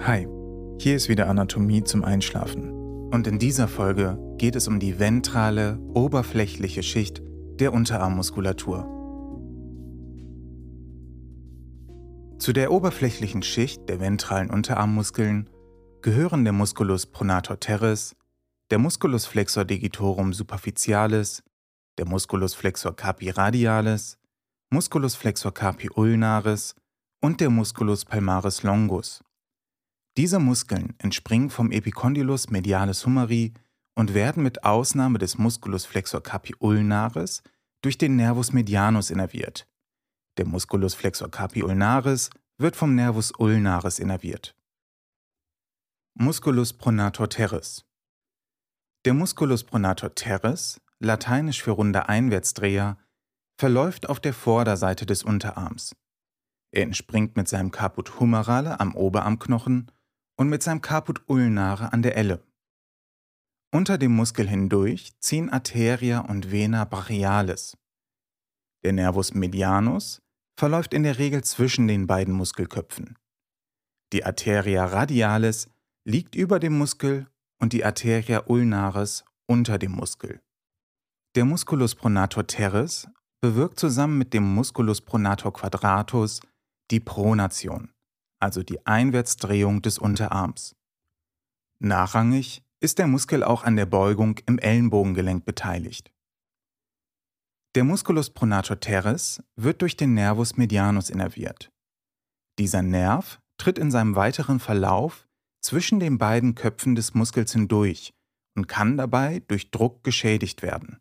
[0.00, 0.28] Hi,
[0.78, 2.70] hier ist wieder Anatomie zum Einschlafen.
[3.10, 7.22] Und in dieser Folge geht es um die ventrale, oberflächliche Schicht
[7.58, 8.92] der Unterarmmuskulatur.
[12.38, 15.48] Zu der oberflächlichen Schicht der ventralen Unterarmmuskeln
[16.02, 18.14] gehören der Musculus pronator teres,
[18.70, 21.42] der Musculus flexor digitorum superficialis,
[21.98, 24.18] der Musculus flexor carpi radialis,
[24.70, 26.76] Musculus flexor carpi ulnaris
[27.22, 29.22] und der Musculus palmaris longus.
[30.16, 33.52] Diese Muskeln entspringen vom Epicondylus medialis humeri
[33.94, 37.42] und werden mit Ausnahme des Musculus flexor carpi ulnaris
[37.82, 39.68] durch den Nervus medianus innerviert.
[40.38, 44.56] Der Musculus flexor carpi ulnaris wird vom Nervus ulnaris innerviert.
[46.14, 47.84] Musculus pronator teres.
[49.04, 52.96] Der Musculus pronator teres, lateinisch für runder Einwärtsdreher,
[53.58, 55.94] verläuft auf der Vorderseite des Unterarms.
[56.70, 59.90] Er entspringt mit seinem Caput humerale am Oberarmknochen
[60.36, 62.42] und mit seinem Caput ulnare an der Elle.
[63.72, 67.76] Unter dem Muskel hindurch ziehen Arteria und Vena brachialis.
[68.84, 70.22] Der Nervus medianus
[70.58, 73.18] verläuft in der Regel zwischen den beiden Muskelköpfen.
[74.12, 75.68] Die Arteria radialis
[76.04, 77.26] liegt über dem Muskel
[77.58, 80.40] und die Arteria ulnaris unter dem Muskel.
[81.34, 83.08] Der Musculus pronator teres
[83.40, 86.40] bewirkt zusammen mit dem Musculus pronator quadratus
[86.90, 87.90] die Pronation
[88.46, 90.76] also die Einwärtsdrehung des Unterarms.
[91.80, 96.12] Nachrangig ist der Muskel auch an der Beugung im Ellenbogengelenk beteiligt.
[97.74, 101.72] Der Musculus pronator teres wird durch den Nervus medianus innerviert.
[102.60, 105.26] Dieser Nerv tritt in seinem weiteren Verlauf
[105.60, 108.14] zwischen den beiden Köpfen des Muskels hindurch
[108.54, 111.00] und kann dabei durch Druck geschädigt werden.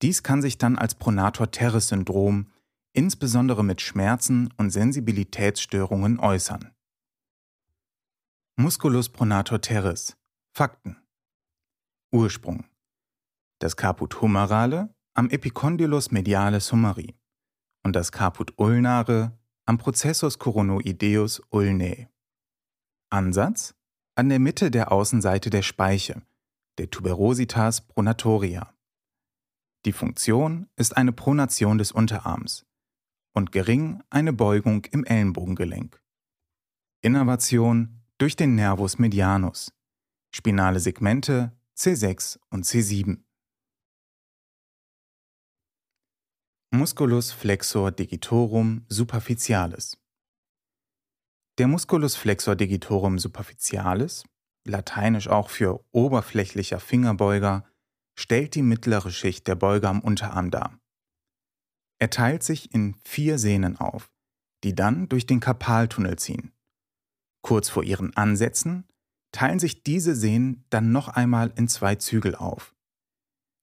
[0.00, 2.51] Dies kann sich dann als Pronator teres Syndrom
[2.92, 6.72] insbesondere mit Schmerzen und Sensibilitätsstörungen äußern.
[8.56, 10.16] Musculus pronator teres.
[10.54, 10.96] Fakten.
[12.12, 12.64] Ursprung.
[13.58, 17.14] Das Caput humerale am Epicondylus medialis humeri
[17.82, 22.08] und das Caput ulnare am Processus coronoideus ulnae.
[23.10, 23.74] Ansatz
[24.14, 26.22] an der Mitte der Außenseite der Speiche,
[26.78, 28.74] der Tuberositas pronatoria.
[29.84, 32.66] Die Funktion ist eine Pronation des Unterarms,
[33.32, 36.02] und gering eine Beugung im Ellenbogengelenk.
[37.00, 39.72] Innervation durch den Nervus medianus,
[40.30, 43.22] spinale Segmente C6 und C7.
[46.70, 49.98] Musculus flexor digitorum superficialis.
[51.58, 54.24] Der Musculus flexor digitorum superficialis,
[54.64, 57.64] lateinisch auch für oberflächlicher Fingerbeuger,
[58.14, 60.78] stellt die mittlere Schicht der Beuger am Unterarm dar.
[62.02, 64.12] Er teilt sich in vier Sehnen auf,
[64.64, 66.50] die dann durch den Karpaltunnel ziehen.
[67.42, 68.88] Kurz vor ihren Ansätzen
[69.30, 72.74] teilen sich diese Sehnen dann noch einmal in zwei Zügel auf.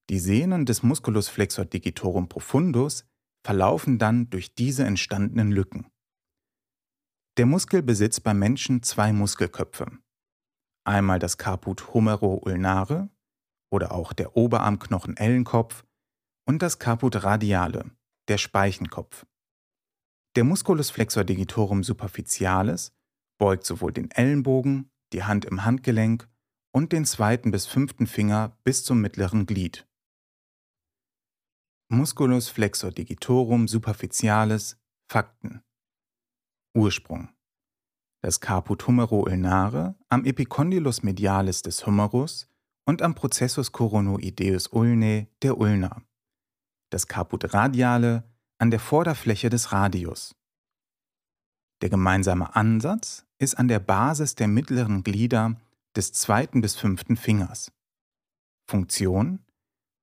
[0.09, 3.03] Die Sehnen des Musculus flexor digitorum profundus
[3.45, 5.91] verlaufen dann durch diese entstandenen Lücken.
[7.35, 9.91] Der Muskel besitzt beim Menschen zwei Muskelköpfe.
[10.85, 13.09] Einmal das Caput humero-ulnare
[13.69, 15.83] oder auch der Oberarmknochen-Ellenkopf
[16.47, 17.98] und das Caput radiale
[18.29, 19.25] der Speichenkopf.
[20.35, 22.93] Der Musculus flexor digitorum superficialis
[23.39, 26.29] beugt sowohl den Ellenbogen, die Hand im Handgelenk
[26.71, 29.87] und den zweiten bis fünften Finger bis zum mittleren Glied.
[31.91, 34.77] Musculus flexor digitorum superficialis
[35.11, 35.63] Fakten
[36.75, 37.29] Ursprung
[38.21, 42.47] Das Caput humero ulnare am Epicondylus medialis des Humerus
[42.85, 46.03] und am Processus coronoideus ulnae der Ulna
[46.89, 48.23] das Caput radiale
[48.57, 50.35] an der Vorderfläche des Radius.
[51.81, 55.55] Der gemeinsame Ansatz ist an der Basis der mittleren Glieder
[55.95, 57.71] des zweiten bis fünften Fingers.
[58.69, 59.39] Funktion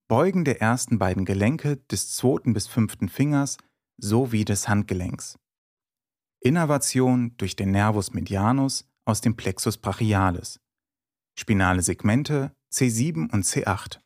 [0.08, 3.58] Beugen der ersten beiden Gelenke des zweiten bis fünften Fingers
[3.98, 5.36] sowie des Handgelenks.
[6.40, 10.60] Innervation durch den Nervus medianus aus dem Plexus brachialis.
[11.36, 13.98] Spinale Segmente C7 und C8.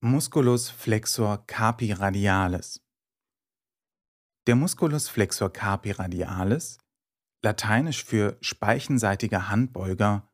[0.00, 2.80] Musculus flexor carpi radialis.
[4.46, 6.78] Der Musculus flexor carpi radialis,
[7.42, 10.30] lateinisch für speichenseitiger Handbeuger,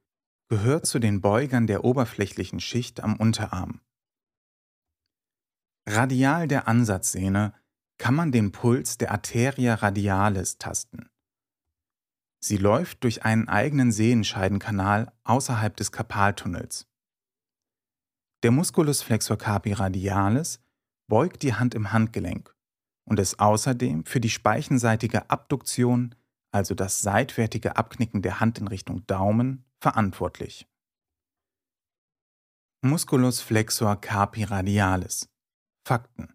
[0.51, 3.81] gehört zu den Beugern der oberflächlichen Schicht am Unterarm.
[5.89, 7.55] Radial der Ansatzsehne
[7.97, 11.09] kann man den Puls der Arteria radialis tasten.
[12.39, 16.87] Sie läuft durch einen eigenen Sehenscheidenkanal außerhalb des Karpaltunnels.
[18.45, 20.61] Der Musculus flexor carpi radialis
[21.09, 22.55] beugt die Hand im Handgelenk
[23.05, 26.15] und ist außerdem für die speichenseitige Abduktion
[26.55, 30.69] also das seitwärtige Abknicken der Hand in Richtung Daumen, verantwortlich.
[32.81, 35.29] Musculus flexor carpi radialis.
[35.85, 36.33] Fakten.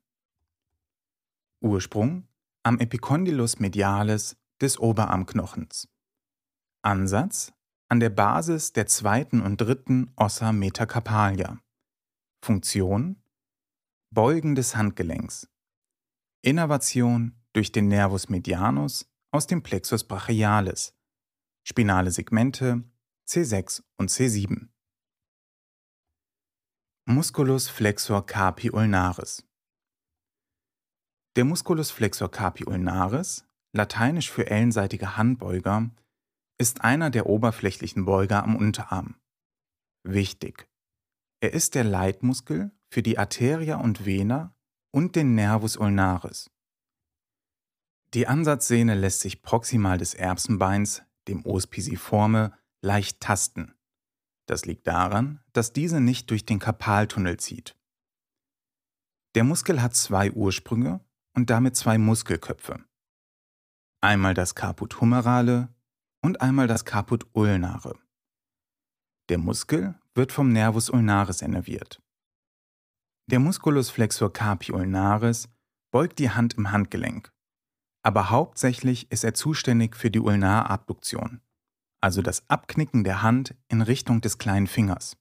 [1.61, 2.27] Ursprung
[2.63, 5.87] am Epicondylus medialis des Oberarmknochens.
[6.81, 7.53] Ansatz
[7.87, 11.61] an der Basis der zweiten und dritten Ossa metacarpalia.
[12.41, 13.21] Funktion
[14.11, 15.47] Beugen des Handgelenks.
[16.41, 20.95] Innervation durch den Nervus medianus aus dem Plexus brachialis.
[21.63, 22.83] Spinale Segmente
[23.27, 24.69] C6 und C7.
[27.05, 29.45] Musculus flexor carpi ulnaris.
[31.35, 35.91] Der Musculus flexor carpi ulnaris, lateinisch für ellenseitige Handbeuger,
[36.57, 39.19] ist einer der oberflächlichen Beuger am Unterarm.
[40.03, 40.69] Wichtig.
[41.41, 44.53] Er ist der Leitmuskel für die Arteria und Vena
[44.91, 46.51] und den Nervus ulnaris.
[48.13, 53.75] Die Ansatzsehne lässt sich proximal des Erbsenbeins, dem Os pisiforme, leicht tasten.
[54.47, 57.77] Das liegt daran, dass diese nicht durch den Karpaltunnel zieht.
[59.35, 62.83] Der Muskel hat zwei Ursprünge und damit zwei Muskelköpfe.
[64.01, 65.69] Einmal das Caput humerale
[66.21, 67.97] und einmal das Caput ulnare.
[69.29, 71.99] Der Muskel wird vom Nervus ulnaris innerviert.
[73.31, 75.49] Der Musculus flexor carpi ulnaris
[75.91, 77.31] beugt die Hand im Handgelenk,
[78.03, 81.41] aber hauptsächlich ist er zuständig für die Ulnarabduktion
[82.01, 85.17] also das Abknicken der Hand in Richtung des kleinen Fingers.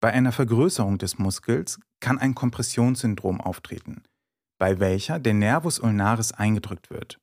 [0.00, 4.02] Bei einer Vergrößerung des Muskels kann ein Kompressionssyndrom auftreten,
[4.58, 7.18] bei welcher der Nervus ulnaris eingedrückt wird.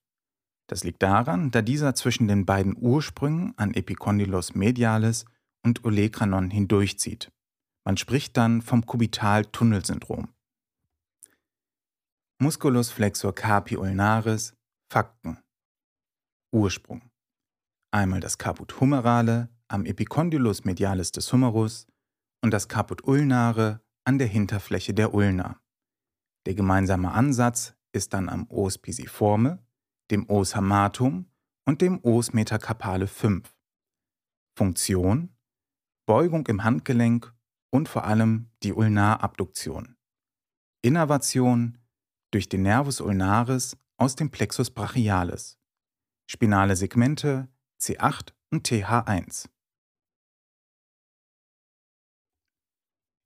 [0.68, 5.26] Das liegt daran, da dieser zwischen den beiden Ursprüngen an Epicondylus medialis
[5.64, 7.32] und Olecranon hindurchzieht.
[7.86, 10.30] Man spricht dann vom Kubital-Tunnelsyndrom.
[12.40, 14.56] Musculus flexor carpi ulnaris,
[14.92, 15.40] Fakten.
[16.52, 17.12] Ursprung
[17.92, 21.88] einmal das Caput humerale am Epicondylus medialis des Humerus
[22.42, 25.62] und das Caput ulnare an der Hinterfläche der Ulna.
[26.46, 29.64] Der gemeinsame Ansatz ist dann am Os pisiforme,
[30.10, 31.28] dem Os hamatum
[31.66, 33.54] und dem Os metacarpale 5.
[34.58, 35.30] Funktion
[36.06, 37.34] Beugung im Handgelenk
[37.70, 39.96] und vor allem die Ulnarabduktion.
[40.82, 41.78] Innervation
[42.32, 45.60] durch den Nervus ulnaris aus dem Plexus brachialis.
[46.28, 47.50] Spinale Segmente
[47.80, 49.50] C8 und TH1.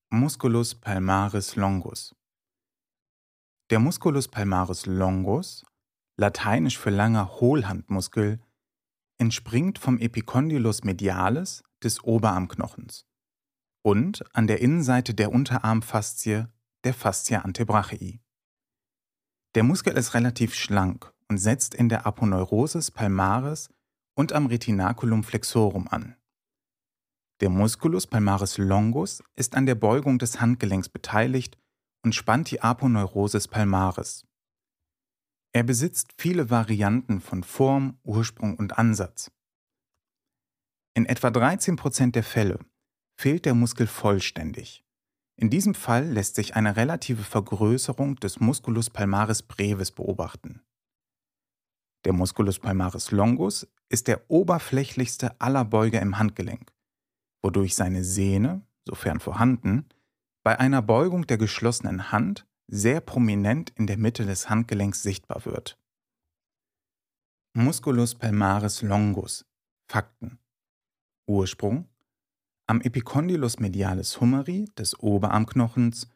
[0.09, 2.15] Musculus palmaris longus.
[3.69, 5.65] Der Musculus palmaris longus,
[6.17, 8.39] lateinisch für langer Hohlhandmuskel,
[9.17, 13.05] entspringt vom Epicondylus medialis des Oberarmknochens
[13.85, 16.47] und an der Innenseite der Unterarmfaszie,
[16.83, 18.19] der Fascia antebrachii.
[19.53, 23.69] Der Muskel ist relativ schlank und setzt in der Aponeurosis palmaris
[24.15, 26.15] und am Retinaculum flexorum an.
[27.41, 31.57] Der Musculus palmaris longus ist an der Beugung des Handgelenks beteiligt
[32.03, 34.25] und spannt die Aponeurosis palmaris.
[35.55, 39.31] Er besitzt viele Varianten von Form, Ursprung und Ansatz.
[40.93, 42.59] In etwa 13% der Fälle
[43.17, 44.83] fehlt der Muskel vollständig.
[45.37, 50.61] In diesem Fall lässt sich eine relative Vergrößerung des Musculus palmaris brevis beobachten.
[52.03, 56.73] Der Musculus palmaris longus ist der oberflächlichste aller Beuger im Handgelenk,
[57.41, 59.87] wodurch seine Sehne, sofern vorhanden,
[60.43, 65.77] bei einer Beugung der geschlossenen Hand sehr prominent in der Mitte des Handgelenks sichtbar wird.
[67.53, 69.45] Musculus palmaris longus.
[69.87, 70.39] Fakten.
[71.27, 71.87] Ursprung
[72.67, 76.09] am Epicondylus medialis humeri des Oberarmknochens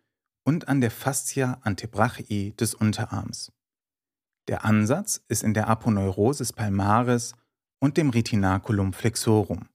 [0.44, 3.52] und an der Fascia antebrachii des Unterarms.
[4.48, 7.36] Der Ansatz ist in der Aponeurosis palmaris
[7.80, 9.70] und dem Retinaculum flexorum.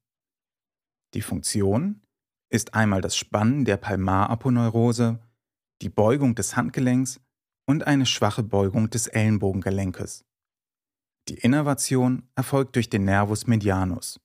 [1.14, 2.02] Die Funktion
[2.50, 5.20] ist einmal das Spannen der Palmaraponeurose,
[5.82, 7.20] die Beugung des Handgelenks
[7.66, 10.24] und eine schwache Beugung des Ellenbogengelenkes.
[11.28, 14.20] Die Innervation erfolgt durch den Nervus medianus.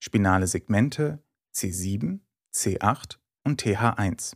[0.00, 1.22] Spinale Segmente
[1.54, 2.20] C7,
[2.52, 4.34] C8 und TH1.